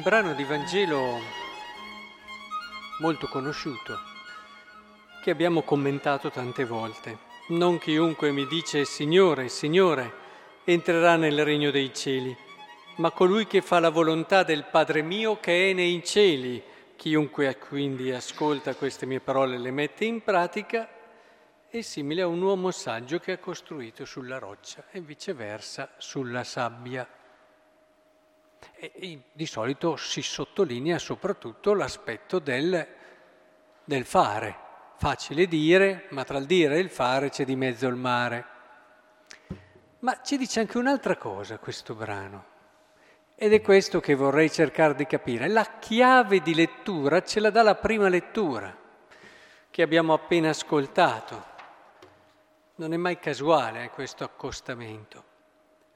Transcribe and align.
brano 0.00 0.32
di 0.32 0.44
Vangelo 0.44 1.18
molto 3.00 3.26
conosciuto 3.26 3.98
che 5.22 5.30
abbiamo 5.30 5.62
commentato 5.62 6.30
tante 6.30 6.64
volte. 6.64 7.18
Non 7.48 7.78
chiunque 7.78 8.30
mi 8.30 8.46
dice 8.46 8.84
Signore, 8.86 9.48
Signore, 9.48 10.12
entrerà 10.64 11.16
nel 11.16 11.44
regno 11.44 11.70
dei 11.70 11.92
cieli, 11.92 12.34
ma 12.96 13.10
colui 13.10 13.46
che 13.46 13.60
fa 13.60 13.78
la 13.78 13.90
volontà 13.90 14.42
del 14.42 14.64
Padre 14.64 15.02
mio 15.02 15.38
che 15.38 15.70
è 15.70 15.72
nei 15.74 16.02
cieli. 16.02 16.62
Chiunque 16.96 17.58
quindi 17.58 18.10
ascolta 18.10 18.74
queste 18.74 19.04
mie 19.04 19.20
parole 19.20 19.56
e 19.56 19.58
le 19.58 19.70
mette 19.70 20.06
in 20.06 20.22
pratica 20.22 20.88
è 21.68 21.80
simile 21.82 22.22
a 22.22 22.26
un 22.26 22.40
uomo 22.40 22.70
saggio 22.70 23.18
che 23.18 23.32
ha 23.32 23.38
costruito 23.38 24.04
sulla 24.06 24.38
roccia 24.38 24.84
e 24.90 25.00
viceversa 25.00 25.90
sulla 25.98 26.44
sabbia. 26.44 27.06
E, 28.76 29.20
di 29.32 29.46
solito 29.46 29.96
si 29.96 30.22
sottolinea 30.22 30.98
soprattutto 30.98 31.74
l'aspetto 31.74 32.38
del, 32.38 32.86
del 33.84 34.04
fare. 34.04 34.68
Facile 34.96 35.46
dire, 35.46 36.06
ma 36.10 36.24
tra 36.24 36.38
il 36.38 36.46
dire 36.46 36.76
e 36.76 36.80
il 36.80 36.90
fare 36.90 37.30
c'è 37.30 37.44
di 37.44 37.56
mezzo 37.56 37.86
il 37.86 37.96
mare. 37.96 38.46
Ma 40.00 40.20
ci 40.22 40.36
dice 40.36 40.60
anche 40.60 40.78
un'altra 40.78 41.16
cosa 41.16 41.58
questo 41.58 41.94
brano. 41.94 42.44
Ed 43.34 43.52
è 43.54 43.62
questo 43.62 44.00
che 44.00 44.14
vorrei 44.14 44.50
cercare 44.50 44.94
di 44.94 45.06
capire. 45.06 45.48
La 45.48 45.78
chiave 45.78 46.40
di 46.40 46.54
lettura 46.54 47.22
ce 47.22 47.40
la 47.40 47.50
dà 47.50 47.62
la 47.62 47.74
prima 47.74 48.08
lettura 48.08 48.76
che 49.70 49.82
abbiamo 49.82 50.12
appena 50.12 50.50
ascoltato. 50.50 51.44
Non 52.76 52.92
è 52.92 52.96
mai 52.96 53.18
casuale 53.18 53.84
eh, 53.84 53.90
questo 53.90 54.24
accostamento. 54.24 55.29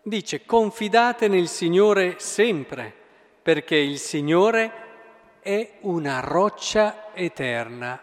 Dice 0.06 0.44
confidate 0.44 1.28
nel 1.28 1.48
Signore 1.48 2.18
sempre, 2.18 2.92
perché 3.40 3.76
il 3.76 3.98
Signore 3.98 5.38
è 5.40 5.78
una 5.80 6.20
roccia 6.20 7.14
eterna. 7.14 7.98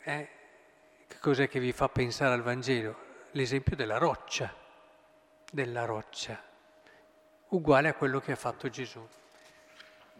Eh? 0.00 0.28
Cos'è 1.20 1.48
che 1.48 1.58
vi 1.58 1.72
fa 1.72 1.88
pensare 1.88 2.32
al 2.32 2.42
Vangelo? 2.42 2.94
L'esempio 3.32 3.74
della 3.74 3.98
roccia, 3.98 4.54
della 5.50 5.84
roccia, 5.84 6.40
uguale 7.48 7.88
a 7.88 7.94
quello 7.94 8.20
che 8.20 8.30
ha 8.30 8.36
fatto 8.36 8.70
Gesù. 8.70 9.04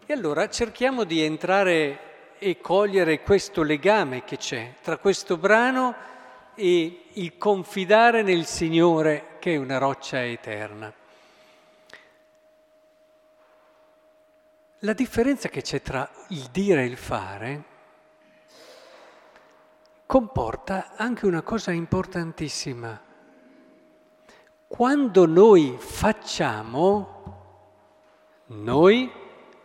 E 0.07 0.13
allora 0.13 0.49
cerchiamo 0.49 1.05
di 1.05 1.23
entrare 1.23 2.37
e 2.37 2.61
cogliere 2.61 3.23
questo 3.23 3.63
legame 3.63 4.25
che 4.25 4.39
c'è 4.39 4.75
tra 4.83 4.97
questo 4.97 5.37
brano 5.37 5.95
e 6.59 7.05
il 7.13 7.39
confidare 7.39 8.23
nel 8.23 8.45
Signore 8.45 9.37
che 9.39 9.55
è 9.55 9.57
una 9.57 9.79
roccia 9.79 10.25
eterna. 10.25 10.93
La 14.81 14.93
differenza 14.93 15.49
che 15.49 15.63
c'è 15.63 15.81
tra 15.81 16.11
il 16.31 16.49
dire 16.51 16.83
e 16.83 16.87
il 16.87 16.97
fare 16.97 17.65
comporta 20.05 20.95
anche 20.97 21.27
una 21.27 21.43
cosa 21.43 21.71
importantissima. 21.71 23.01
Quando 24.67 25.27
noi 25.27 25.77
facciamo, 25.79 27.19
noi 28.47 29.09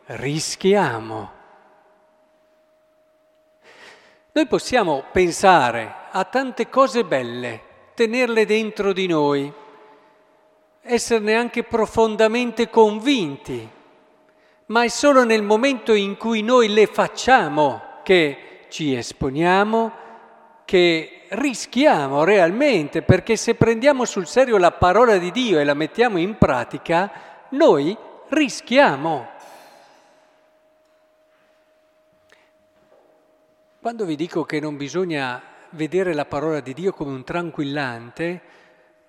rischiamo. 0.06 1.33
Noi 4.36 4.48
possiamo 4.48 5.04
pensare 5.12 5.94
a 6.10 6.24
tante 6.24 6.68
cose 6.68 7.04
belle, 7.04 7.62
tenerle 7.94 8.48
dentro 8.48 8.92
di 8.92 9.06
noi, 9.06 9.54
esserne 10.82 11.36
anche 11.36 11.62
profondamente 11.62 12.68
convinti, 12.68 13.70
ma 14.66 14.84
è 14.84 14.88
solo 14.88 15.24
nel 15.24 15.44
momento 15.44 15.94
in 15.94 16.18
cui 16.18 16.42
noi 16.42 16.74
le 16.74 16.88
facciamo 16.88 18.00
che 18.02 18.66
ci 18.70 18.96
esponiamo, 18.96 19.92
che 20.66 21.26
rischiamo 21.30 22.24
realmente, 22.24 23.04
perché 23.04 23.36
se 23.36 23.54
prendiamo 23.54 24.04
sul 24.04 24.26
serio 24.26 24.58
la 24.58 24.72
parola 24.72 25.18
di 25.18 25.30
Dio 25.30 25.60
e 25.60 25.64
la 25.64 25.76
mettiamo 25.76 26.18
in 26.18 26.40
pratica, 26.40 27.12
noi 27.50 27.96
rischiamo. 28.30 29.33
Quando 33.84 34.06
vi 34.06 34.16
dico 34.16 34.46
che 34.46 34.62
non 34.62 34.78
bisogna 34.78 35.42
vedere 35.72 36.14
la 36.14 36.24
parola 36.24 36.62
di 36.62 36.74
Dio 36.74 36.94
come 36.94 37.12
un 37.12 37.26
tranquillante, 37.26 38.42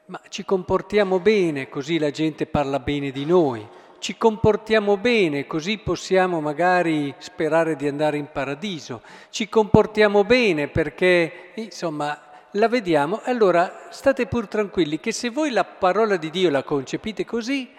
ma 0.07 0.21
ci 0.29 0.45
comportiamo 0.45 1.21
bene, 1.21 1.69
così 1.69 1.97
la 1.97 2.11
gente 2.11 2.47
parla 2.47 2.81
bene 2.81 3.13
di 3.13 3.25
noi, 3.25 3.65
ci 4.01 4.17
comportiamo 4.17 4.97
bene, 4.97 5.47
così 5.47 5.79
possiamo 5.79 6.41
magari 6.41 7.15
sperare 7.19 7.77
di 7.77 7.87
andare 7.87 8.17
in 8.17 8.27
paradiso, 8.33 9.03
ci 9.31 9.49
comportiamo 9.49 10.25
bene 10.25 10.67
perché, 10.67 11.53
insomma, 11.55 12.21
la 12.51 12.67
vediamo, 12.67 13.21
allora 13.23 13.87
state 13.91 14.27
pur 14.27 14.49
tranquilli 14.49 14.99
che 14.99 15.13
se 15.13 15.31
voi 15.31 15.53
la 15.53 15.63
parola 15.63 16.17
di 16.17 16.31
Dio 16.31 16.51
la 16.51 16.65
concepite 16.65 17.25
così, 17.25 17.71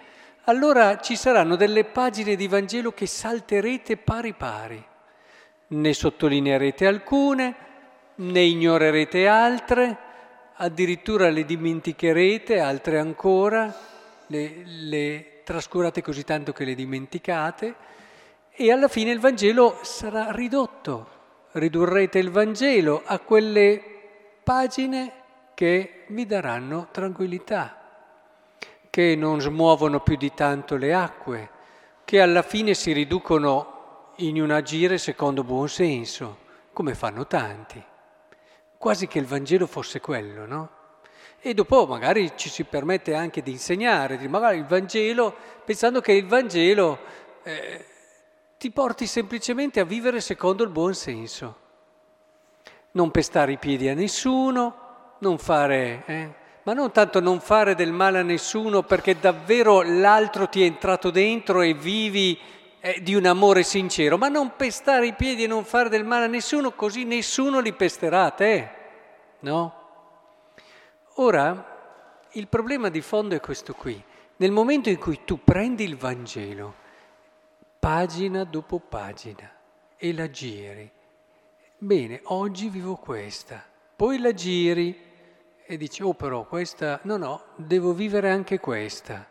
allora 0.45 0.97
ci 0.99 1.17
saranno 1.17 1.57
delle 1.57 1.83
pagine 1.83 2.37
di 2.37 2.47
Vangelo 2.47 2.93
che 2.93 3.05
salterete 3.05 3.97
pari 3.97 4.31
pari 4.31 4.93
ne 5.67 5.93
sottolineerete 5.93 6.85
alcune, 6.85 7.55
ne 8.15 8.41
ignorerete 8.41 9.27
altre, 9.27 9.97
addirittura 10.55 11.29
le 11.29 11.45
dimenticherete, 11.45 12.59
altre 12.59 12.99
ancora, 12.99 13.73
le, 14.27 14.63
le 14.65 15.41
trascurate 15.43 16.01
così 16.01 16.23
tanto 16.23 16.51
che 16.53 16.65
le 16.65 16.75
dimenticate 16.75 17.75
e 18.51 18.71
alla 18.71 18.87
fine 18.87 19.11
il 19.11 19.19
Vangelo 19.19 19.79
sarà 19.81 20.31
ridotto. 20.31 21.13
Ridurrete 21.51 22.19
il 22.19 22.31
Vangelo 22.31 23.01
a 23.05 23.19
quelle 23.19 23.81
pagine 24.43 25.11
che 25.53 26.03
vi 26.07 26.25
daranno 26.25 26.87
tranquillità, 26.91 27.81
che 28.89 29.15
non 29.15 29.41
smuovono 29.41 30.01
più 30.01 30.15
di 30.15 30.33
tanto 30.33 30.77
le 30.77 30.93
acque, 30.93 31.49
che 32.05 32.21
alla 32.21 32.41
fine 32.41 32.73
si 32.73 32.91
riducono 32.91 33.74
in 34.17 34.41
un 34.41 34.51
agire 34.51 34.97
secondo 34.97 35.43
buon 35.43 35.67
senso, 35.67 36.37
come 36.73 36.95
fanno 36.95 37.27
tanti. 37.27 37.83
Quasi 38.77 39.07
che 39.07 39.19
il 39.19 39.25
Vangelo 39.25 39.67
fosse 39.67 39.99
quello, 39.99 40.45
no? 40.45 40.69
E 41.39 41.53
dopo 41.53 41.85
magari 41.85 42.31
ci 42.35 42.49
si 42.49 42.63
permette 42.63 43.13
anche 43.13 43.41
di 43.41 43.51
insegnare, 43.51 44.17
di 44.17 44.27
magari 44.27 44.57
il 44.57 44.65
Vangelo, 44.65 45.35
pensando 45.63 46.01
che 46.01 46.13
il 46.13 46.25
Vangelo 46.25 46.99
eh, 47.43 47.85
ti 48.57 48.71
porti 48.71 49.05
semplicemente 49.05 49.79
a 49.79 49.85
vivere 49.85 50.21
secondo 50.21 50.63
il 50.63 50.69
buon 50.69 50.93
senso. 50.93 51.59
Non 52.91 53.11
pestare 53.11 53.51
i 53.51 53.57
piedi 53.57 53.87
a 53.89 53.93
nessuno, 53.93 55.15
non 55.19 55.37
fare... 55.37 56.03
Eh, 56.05 56.43
ma 56.65 56.73
non 56.73 56.91
tanto 56.91 57.19
non 57.19 57.41
fare 57.41 57.75
del 57.75 57.91
male 57.91 58.17
a 58.17 58.23
nessuno 58.23 58.81
perché 58.81 59.19
davvero 59.19 59.83
l'altro 59.83 60.49
ti 60.49 60.63
è 60.63 60.65
entrato 60.65 61.11
dentro 61.11 61.61
e 61.61 61.75
vivi 61.75 62.39
eh, 62.85 63.01
di 63.01 63.15
un 63.15 63.25
amore 63.25 63.63
sincero, 63.63 64.15
ma 64.15 64.27
non 64.27 64.55
pestare 64.55 65.07
i 65.07 65.13
piedi 65.13 65.45
e 65.45 65.47
non 65.47 65.65
fare 65.65 65.89
del 65.89 66.03
male 66.03 66.25
a 66.25 66.27
nessuno, 66.27 66.73
così 66.73 67.03
nessuno 67.03 67.59
li 67.59 67.73
pesterà 67.73 68.25
a 68.25 68.29
te, 68.29 68.69
no? 69.39 69.81
Ora, 71.15 72.27
il 72.33 72.47
problema 72.47 72.89
di 72.89 73.01
fondo 73.01 73.33
è 73.33 73.39
questo 73.39 73.73
qui. 73.73 73.99
Nel 74.35 74.51
momento 74.51 74.89
in 74.89 74.99
cui 74.99 75.21
tu 75.25 75.43
prendi 75.43 75.83
il 75.83 75.97
Vangelo, 75.97 76.75
pagina 77.79 78.43
dopo 78.43 78.77
pagina, 78.77 79.51
e 79.97 80.13
la 80.13 80.29
giri, 80.29 80.91
bene, 81.79 82.21
oggi 82.25 82.69
vivo 82.69 82.97
questa, 82.97 83.65
poi 83.95 84.19
la 84.19 84.33
giri 84.33 84.95
e 85.65 85.77
dici, 85.77 86.03
oh 86.03 86.13
però 86.13 86.45
questa, 86.45 86.99
no, 87.01 87.17
no, 87.17 87.45
devo 87.55 87.93
vivere 87.93 88.29
anche 88.29 88.59
questa. 88.59 89.27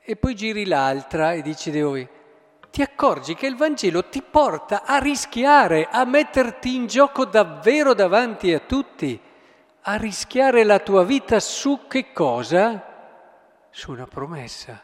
E 0.00 0.16
poi 0.16 0.34
giri 0.34 0.64
l'altra 0.64 1.34
e 1.34 1.42
dici, 1.42 1.70
devo 1.70 1.90
vivere 1.92 2.22
ti 2.74 2.82
accorgi 2.82 3.36
che 3.36 3.46
il 3.46 3.54
Vangelo 3.54 4.06
ti 4.06 4.20
porta 4.20 4.82
a 4.82 4.98
rischiare, 4.98 5.86
a 5.88 6.04
metterti 6.04 6.74
in 6.74 6.88
gioco 6.88 7.24
davvero 7.24 7.94
davanti 7.94 8.52
a 8.52 8.58
tutti, 8.58 9.16
a 9.82 9.94
rischiare 9.94 10.64
la 10.64 10.80
tua 10.80 11.04
vita 11.04 11.38
su 11.38 11.82
che 11.86 12.12
cosa? 12.12 12.82
Su 13.70 13.92
una 13.92 14.08
promessa. 14.08 14.82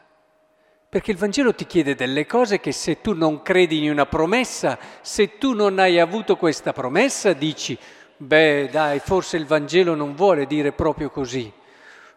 Perché 0.88 1.10
il 1.10 1.16
Vangelo 1.16 1.52
ti 1.52 1.66
chiede 1.66 1.96
delle 1.96 2.26
cose 2.26 2.60
che 2.60 2.70
se 2.70 3.00
tu 3.00 3.12
non 3.12 3.42
credi 3.42 3.82
in 3.82 3.90
una 3.90 4.06
promessa, 4.06 4.78
se 5.00 5.36
tu 5.38 5.52
non 5.52 5.80
hai 5.80 5.98
avuto 5.98 6.36
questa 6.36 6.72
promessa, 6.72 7.32
dici, 7.32 7.76
beh 8.16 8.68
dai, 8.70 9.00
forse 9.00 9.36
il 9.36 9.46
Vangelo 9.46 9.96
non 9.96 10.14
vuole 10.14 10.46
dire 10.46 10.70
proprio 10.70 11.10
così. 11.10 11.52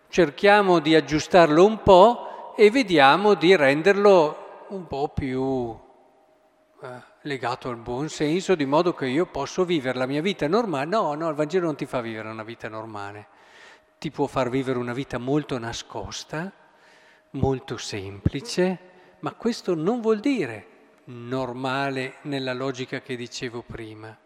Cerchiamo 0.07 0.77
di 0.77 0.93
aggiustarlo 0.93 1.65
un 1.65 1.81
po' 1.81 2.53
e 2.55 2.69
vediamo 2.69 3.33
di 3.33 3.55
renderlo 3.55 4.42
un 4.73 4.87
po' 4.87 5.09
più 5.09 5.77
eh, 6.81 7.01
legato 7.21 7.69
al 7.69 7.77
buon 7.77 8.09
senso, 8.09 8.55
di 8.55 8.65
modo 8.65 8.93
che 8.93 9.07
io 9.07 9.25
posso 9.27 9.65
vivere 9.65 9.97
la 9.97 10.05
mia 10.05 10.21
vita 10.21 10.47
normale. 10.47 10.85
No, 10.85 11.13
no, 11.13 11.29
il 11.29 11.35
Vangelo 11.35 11.65
non 11.65 11.75
ti 11.75 11.85
fa 11.85 12.01
vivere 12.01 12.29
una 12.29 12.43
vita 12.43 12.67
normale, 12.67 13.27
ti 13.99 14.11
può 14.11 14.27
far 14.27 14.49
vivere 14.49 14.79
una 14.79 14.93
vita 14.93 15.17
molto 15.17 15.57
nascosta, 15.57 16.51
molto 17.31 17.77
semplice, 17.77 18.79
ma 19.19 19.33
questo 19.33 19.75
non 19.75 20.01
vuol 20.01 20.19
dire 20.19 20.67
normale 21.05 22.15
nella 22.23 22.53
logica 22.53 23.01
che 23.01 23.15
dicevo 23.15 23.61
prima. 23.61 24.17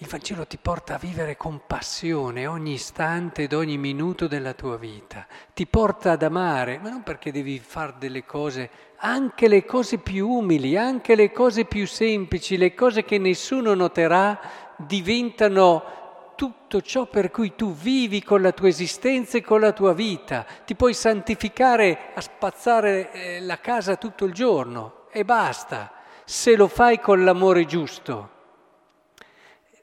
Il 0.00 0.08
Vangelo 0.08 0.46
ti 0.46 0.58
porta 0.58 0.96
a 0.96 0.98
vivere 0.98 1.38
con 1.38 1.62
passione 1.66 2.46
ogni 2.46 2.74
istante 2.74 3.44
ed 3.44 3.54
ogni 3.54 3.78
minuto 3.78 4.26
della 4.26 4.52
tua 4.52 4.76
vita, 4.76 5.26
ti 5.54 5.66
porta 5.66 6.10
ad 6.10 6.22
amare, 6.22 6.76
ma 6.76 6.90
non 6.90 7.02
perché 7.02 7.32
devi 7.32 7.58
fare 7.58 7.94
delle 7.98 8.26
cose, 8.26 8.68
anche 8.98 9.48
le 9.48 9.64
cose 9.64 9.96
più 9.96 10.28
umili, 10.28 10.76
anche 10.76 11.14
le 11.14 11.32
cose 11.32 11.64
più 11.64 11.86
semplici, 11.86 12.58
le 12.58 12.74
cose 12.74 13.04
che 13.04 13.16
nessuno 13.16 13.72
noterà, 13.72 14.38
diventano 14.76 16.34
tutto 16.36 16.82
ciò 16.82 17.06
per 17.06 17.30
cui 17.30 17.54
tu 17.54 17.72
vivi 17.72 18.22
con 18.22 18.42
la 18.42 18.52
tua 18.52 18.68
esistenza 18.68 19.38
e 19.38 19.42
con 19.42 19.60
la 19.60 19.72
tua 19.72 19.94
vita. 19.94 20.44
Ti 20.66 20.74
puoi 20.74 20.92
santificare 20.92 22.10
a 22.12 22.20
spazzare 22.20 23.12
eh, 23.12 23.40
la 23.40 23.58
casa 23.60 23.96
tutto 23.96 24.26
il 24.26 24.34
giorno 24.34 25.06
e 25.10 25.24
basta, 25.24 25.90
se 26.22 26.54
lo 26.54 26.68
fai 26.68 27.00
con 27.00 27.24
l'amore 27.24 27.64
giusto. 27.64 28.34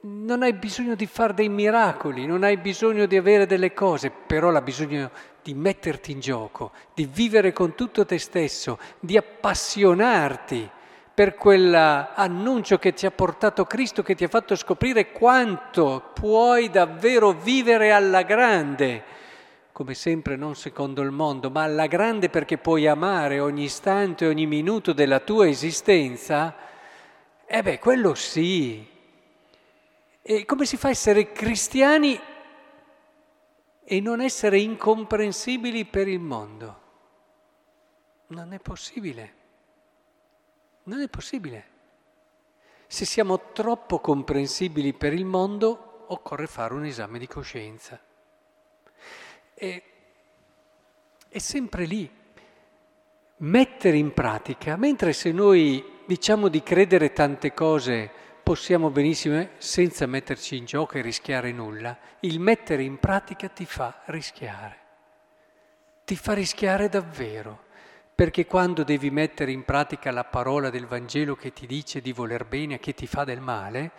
Non 0.06 0.44
hai 0.44 0.52
bisogno 0.52 0.96
di 0.96 1.06
fare 1.06 1.34
dei 1.34 1.48
miracoli, 1.48 2.26
non 2.26 2.44
hai 2.44 2.58
bisogno 2.58 3.06
di 3.06 3.16
avere 3.16 3.46
delle 3.46 3.74
cose, 3.74 4.12
però 4.12 4.50
hai 4.50 4.62
bisogno 4.62 5.10
di 5.42 5.54
metterti 5.54 6.12
in 6.12 6.20
gioco, 6.20 6.74
di 6.94 7.06
vivere 7.06 7.54
con 7.54 7.74
tutto 7.74 8.06
te 8.06 8.18
stesso, 8.18 8.78
di 9.00 9.16
appassionarti 9.16 10.70
per 11.14 11.36
quell'annuncio 11.36 12.80
che 12.80 12.92
ti 12.92 13.06
ha 13.06 13.12
portato 13.12 13.64
Cristo, 13.64 14.04
che 14.04 14.14
ti 14.14 14.26
ha 14.26 14.28
fatto 14.28 14.58
scoprire 14.58 15.14
quanto 15.14 16.10
puoi 16.14 16.70
davvero 16.70 17.32
vivere 17.32 17.94
alla 17.94 18.24
grande, 18.24 19.04
come 19.72 19.94
sempre 19.94 20.36
non 20.36 20.56
secondo 20.56 21.02
il 21.02 21.12
mondo, 21.12 21.50
ma 21.50 21.64
alla 21.64 21.88
grande 21.88 22.28
perché 22.28 22.58
puoi 22.58 22.88
amare 22.88 23.40
ogni 23.40 23.64
istante, 23.64 24.28
ogni 24.28 24.48
minuto 24.48 24.92
della 24.92 25.22
tua 25.22 25.48
esistenza, 25.48 26.54
e 27.46 27.62
beh, 27.62 27.80
quello 27.80 28.14
sì. 28.16 28.92
E 30.26 30.46
come 30.46 30.66
si 30.66 30.78
fa 30.78 30.88
a 30.88 30.92
essere 30.92 31.34
cristiani 31.34 32.18
e 33.84 34.00
non 34.00 34.22
essere 34.22 34.58
incomprensibili 34.58 35.84
per 35.84 36.08
il 36.08 36.22
mondo? 36.22 36.82
Non 38.28 38.54
è 38.54 38.60
possibile. 38.60 39.34
Non 40.84 41.02
è 41.02 41.10
possibile. 41.10 41.72
Se 42.88 43.04
siamo 43.04 43.52
troppo 43.52 44.00
comprensibili 44.00 44.94
per 44.94 45.12
il 45.12 45.26
mondo, 45.26 46.06
occorre 46.08 46.48
fare 46.48 46.74
un 46.74 46.86
esame 46.86 47.20
di 47.20 47.28
coscienza. 47.28 48.00
E, 49.54 49.84
è 51.28 51.38
sempre 51.38 51.84
lì. 51.84 52.10
Mettere 53.40 53.98
in 53.98 54.14
pratica, 54.14 54.78
mentre 54.78 55.12
se 55.12 55.34
noi 55.34 56.02
diciamo 56.06 56.48
di 56.48 56.64
credere 56.64 57.12
tante 57.12 57.54
cose 57.54 58.23
possiamo 58.44 58.90
benissimo 58.90 59.40
eh, 59.40 59.52
senza 59.58 60.06
metterci 60.06 60.58
in 60.58 60.66
gioco 60.66 60.98
e 60.98 61.02
rischiare 61.02 61.52
nulla, 61.52 61.98
il 62.20 62.40
mettere 62.40 62.84
in 62.84 63.00
pratica 63.00 63.48
ti 63.48 63.66
fa 63.66 64.02
rischiare. 64.06 64.78
Ti 66.04 66.16
fa 66.16 66.34
rischiare 66.34 66.90
davvero 66.90 67.72
perché 68.16 68.46
quando 68.46 68.84
devi 68.84 69.10
mettere 69.10 69.52
in 69.52 69.64
pratica 69.64 70.12
la 70.12 70.26
parola 70.26 70.70
del 70.70 70.86
Vangelo 70.86 71.36
che 71.36 71.52
ti 71.52 71.66
dice 71.66 72.00
di 72.00 72.12
voler 72.12 72.46
bene 72.46 72.76
a 72.76 72.78
chi 72.78 72.94
ti 72.94 73.08
fa 73.08 73.24
del 73.24 73.40
male, 73.40 73.92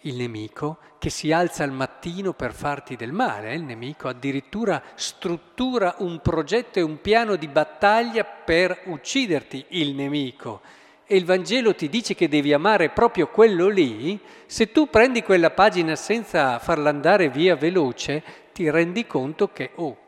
il 0.00 0.16
nemico, 0.16 0.78
che 0.98 1.08
si 1.08 1.32
alza 1.32 1.64
al 1.64 1.72
mattino 1.72 2.34
per 2.34 2.52
farti 2.52 2.94
del 2.94 3.12
male, 3.12 3.50
eh, 3.50 3.54
il 3.54 3.62
nemico 3.62 4.08
addirittura 4.08 4.82
struttura 4.94 5.94
un 5.98 6.20
progetto 6.20 6.78
e 6.78 6.82
un 6.82 7.00
piano 7.00 7.36
di 7.36 7.48
battaglia 7.48 8.24
per 8.24 8.82
ucciderti, 8.84 9.64
il 9.70 9.94
nemico. 9.94 10.60
E 11.06 11.16
il 11.16 11.26
Vangelo 11.26 11.74
ti 11.74 11.90
dice 11.90 12.14
che 12.14 12.28
devi 12.28 12.52
amare 12.54 12.88
proprio 12.88 13.28
quello 13.28 13.68
lì, 13.68 14.18
se 14.46 14.72
tu 14.72 14.88
prendi 14.88 15.22
quella 15.22 15.50
pagina 15.50 15.96
senza 15.96 16.58
farla 16.58 16.88
andare 16.88 17.28
via 17.28 17.56
veloce, 17.56 18.22
ti 18.52 18.70
rendi 18.70 19.06
conto 19.06 19.52
che, 19.52 19.72
oh, 19.74 19.98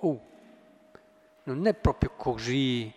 oh, 0.00 0.20
non 1.44 1.66
è 1.66 1.72
proprio 1.72 2.10
così 2.14 2.92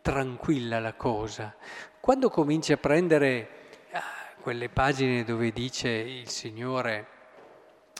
tranquilla 0.00 0.80
la 0.80 0.94
cosa. 0.94 1.54
Quando 2.00 2.30
cominci 2.30 2.72
a 2.72 2.78
prendere 2.78 3.48
ah, 3.92 4.02
quelle 4.40 4.70
pagine 4.70 5.22
dove 5.22 5.50
dice 5.50 5.88
il 5.90 6.28
Signore, 6.28 7.06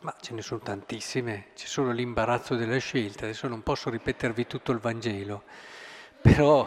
ma 0.03 0.15
ce 0.21 0.33
ne 0.35 0.41
sono 0.41 0.61
tantissime, 0.61 1.49
c'è 1.55 1.67
solo 1.67 1.91
l'imbarazzo 1.93 2.57
della 2.57 2.79
scelta, 2.79 3.25
adesso 3.25 3.47
non 3.47 3.63
posso 3.63 3.91
ripetervi 3.91 4.47
tutto 4.47 4.73
il 4.73 4.79
Vangelo, 4.79 5.43
però 6.21 6.67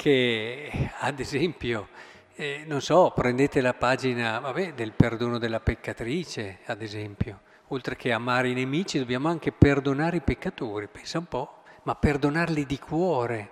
che 0.00 0.92
ad 1.00 1.20
esempio, 1.20 1.88
eh, 2.36 2.64
non 2.66 2.80
so, 2.80 3.12
prendete 3.14 3.60
la 3.60 3.74
pagina 3.74 4.38
vabbè, 4.38 4.72
del 4.72 4.92
perdono 4.92 5.36
della 5.36 5.60
peccatrice, 5.60 6.60
ad 6.64 6.80
esempio, 6.80 7.40
oltre 7.68 7.96
che 7.96 8.10
amare 8.10 8.48
i 8.48 8.54
nemici 8.54 8.98
dobbiamo 8.98 9.28
anche 9.28 9.52
perdonare 9.52 10.16
i 10.16 10.22
peccatori, 10.22 10.88
pensa 10.88 11.18
un 11.18 11.26
po' 11.26 11.62
ma 11.82 11.94
perdonarli 11.96 12.64
di 12.64 12.78
cuore. 12.78 13.50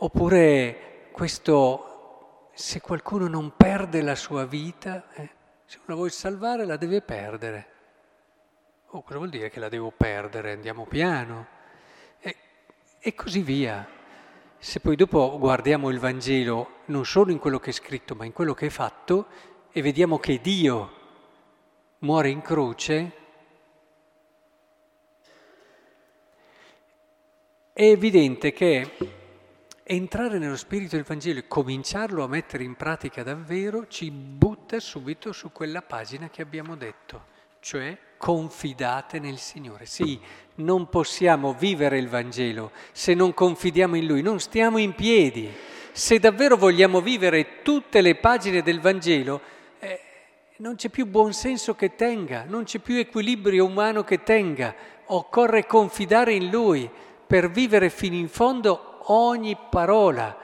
Oppure 0.00 1.08
questo, 1.12 2.50
se 2.52 2.82
qualcuno 2.82 3.26
non 3.26 3.56
perde 3.56 4.02
la 4.02 4.16
sua 4.16 4.44
vita, 4.44 5.08
eh, 5.14 5.30
se 5.64 5.78
la 5.86 5.94
vuoi 5.94 6.10
salvare 6.10 6.66
la 6.66 6.76
deve 6.76 7.00
perdere. 7.00 7.68
Oh, 8.88 9.02
cosa 9.02 9.16
vuol 9.16 9.30
dire 9.30 9.48
che 9.48 9.60
la 9.60 9.70
devo 9.70 9.94
perdere? 9.96 10.52
Andiamo 10.52 10.84
piano. 10.84 11.46
E, 12.20 12.36
e 13.00 13.14
così 13.14 13.40
via. 13.40 13.96
Se 14.60 14.80
poi 14.80 14.96
dopo 14.96 15.38
guardiamo 15.38 15.88
il 15.88 15.98
Vangelo 15.98 16.80
non 16.86 17.04
solo 17.04 17.30
in 17.30 17.38
quello 17.38 17.58
che 17.58 17.70
è 17.70 17.72
scritto, 17.72 18.14
ma 18.14 18.24
in 18.24 18.32
quello 18.32 18.54
che 18.54 18.66
è 18.66 18.70
fatto, 18.70 19.26
e 19.70 19.82
vediamo 19.82 20.18
che 20.18 20.40
Dio 20.40 20.92
muore 21.98 22.28
in 22.30 22.42
croce, 22.42 23.12
È 27.78 27.84
evidente 27.84 28.52
che 28.52 28.90
entrare 29.84 30.38
nello 30.38 30.56
spirito 30.56 30.96
del 30.96 31.04
Vangelo 31.04 31.38
e 31.38 31.46
cominciarlo 31.46 32.24
a 32.24 32.26
mettere 32.26 32.64
in 32.64 32.74
pratica 32.74 33.22
davvero 33.22 33.86
ci 33.86 34.10
butta 34.10 34.80
subito 34.80 35.30
su 35.30 35.52
quella 35.52 35.80
pagina 35.80 36.28
che 36.28 36.42
abbiamo 36.42 36.74
detto, 36.74 37.26
cioè 37.60 37.96
confidate 38.18 39.18
nel 39.18 39.38
Signore. 39.38 39.86
Sì, 39.86 40.20
non 40.56 40.88
possiamo 40.88 41.54
vivere 41.54 41.98
il 41.98 42.08
Vangelo 42.08 42.72
se 42.92 43.14
non 43.14 43.32
confidiamo 43.32 43.96
in 43.96 44.06
Lui, 44.06 44.22
non 44.22 44.40
stiamo 44.40 44.78
in 44.78 44.94
piedi. 44.94 45.50
Se 45.92 46.18
davvero 46.18 46.56
vogliamo 46.56 47.00
vivere 47.00 47.62
tutte 47.62 48.00
le 48.00 48.16
pagine 48.16 48.62
del 48.62 48.80
Vangelo, 48.80 49.40
eh, 49.78 50.00
non 50.58 50.74
c'è 50.76 50.88
più 50.88 51.06
buonsenso 51.06 51.74
che 51.74 51.94
tenga, 51.94 52.44
non 52.46 52.64
c'è 52.64 52.78
più 52.78 52.96
equilibrio 52.96 53.64
umano 53.64 54.04
che 54.04 54.22
tenga, 54.22 54.74
occorre 55.06 55.66
confidare 55.66 56.34
in 56.34 56.50
Lui 56.50 56.88
per 57.26 57.50
vivere 57.50 57.90
fino 57.90 58.16
in 58.16 58.28
fondo 58.28 59.00
ogni 59.12 59.56
parola, 59.70 60.36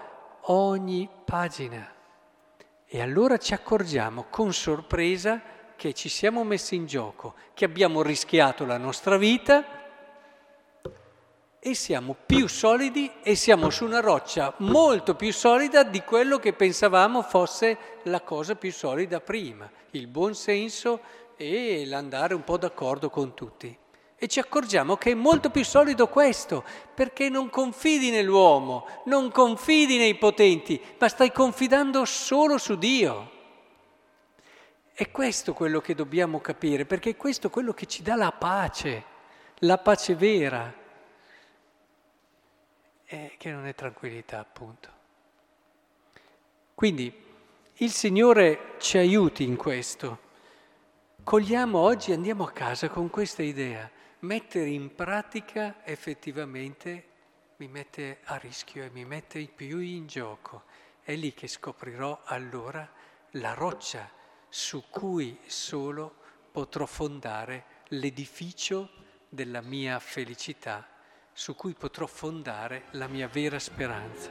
ogni 0.43 1.09
pagina. 1.25 1.93
E 2.87 3.01
allora 3.01 3.39
ci 3.39 3.55
accorgiamo 3.55 4.27
con 4.31 4.53
sorpresa 4.53 5.41
che 5.85 5.93
ci 5.93 6.09
siamo 6.09 6.45
messi 6.45 6.77
in 6.77 6.87
gioco, 6.87 7.35
che 7.53 7.67
abbiamo 7.67 8.01
rischiato 8.01 8.65
la 8.65 8.79
nostra 8.79 9.19
vita 9.19 9.63
e 11.59 11.75
siamo 11.75 12.17
più 12.25 12.49
solidi 12.49 13.11
e 13.23 13.35
siamo 13.35 13.69
su 13.69 13.85
una 13.85 14.01
roccia 14.01 14.55
molto 14.61 15.15
più 15.15 15.31
solida 15.31 15.83
di 15.83 16.01
quello 16.01 16.39
che 16.39 16.55
pensavamo 16.55 17.21
fosse 17.21 17.77
la 18.05 18.23
cosa 18.23 18.55
più 18.55 18.73
solida 18.73 19.21
prima, 19.21 19.71
il 19.91 20.07
buon 20.07 20.35
senso 20.35 21.01
e 21.37 21.85
l'andare 21.85 22.33
un 22.33 22.45
po' 22.45 22.57
d'accordo 22.57 23.11
con 23.11 23.35
tutti. 23.35 23.77
E 24.17 24.27
ci 24.27 24.39
accorgiamo 24.39 24.97
che 24.97 25.11
è 25.11 25.15
molto 25.15 25.51
più 25.51 25.67
solido 25.67 26.09
questo, 26.09 26.65
perché 26.95 27.29
non 27.29 27.51
confidi 27.51 28.09
nell'uomo, 28.09 28.87
non 29.05 29.31
confidi 29.31 29.99
nei 29.99 30.15
potenti, 30.15 30.81
ma 30.99 31.09
stai 31.09 31.31
confidando 31.31 32.07
solo 32.07 32.57
su 32.57 32.79
Dio. 32.79 33.33
È 34.97 35.11
questo 35.11 35.55
quello 35.55 35.81
che 35.81 35.97
dobbiamo 35.97 36.41
capire, 36.41 36.85
perché 36.85 37.11
è 37.11 37.17
questo 37.17 37.51
quello 37.51 37.75
che 37.75 37.87
ci 37.87 38.05
dà 38.05 38.15
la 38.15 38.31
pace, 38.31 39.05
la 39.57 39.77
pace 39.77 40.15
vera, 40.15 40.73
e 43.05 43.35
che 43.37 43.51
non 43.51 43.67
è 43.67 43.75
tranquillità 43.75 44.39
appunto. 44.39 44.89
Quindi 46.77 47.13
il 47.79 47.91
Signore 47.91 48.75
ci 48.79 48.97
aiuti 48.97 49.43
in 49.43 49.57
questo. 49.57 50.21
Cogliamo 51.25 51.77
oggi, 51.77 52.13
andiamo 52.13 52.45
a 52.45 52.53
casa 52.53 52.89
con 52.89 53.11
questa 53.11 53.43
idea 53.43 53.91
mettere 54.21 54.69
in 54.69 54.95
pratica 54.95 55.85
effettivamente 55.85 57.13
mi 57.57 57.69
mette 57.69 58.21
a 58.25 58.37
rischio 58.37 58.85
e 58.85 58.91
mi 58.91 59.05
mette 59.05 59.45
più 59.47 59.79
in 59.79 60.07
gioco. 60.07 60.63
È 61.03 61.15
lì 61.15 61.35
che 61.35 61.47
scoprirò 61.47 62.23
allora 62.25 62.89
la 63.33 63.55
roccia 63.55 64.09
su 64.57 64.85
cui 64.89 65.37
solo 65.47 66.15
potrò 66.53 66.87
fondare 66.87 67.83
l'edificio 67.89 68.89
della 69.29 69.61
mia 69.61 69.99
felicità, 69.99 70.87
su 71.33 71.57
cui 71.57 71.75
potrò 71.75 72.07
fondare 72.07 72.85
la 72.93 73.09
mia 73.09 73.27
vera 73.27 73.59
speranza. 73.59 74.31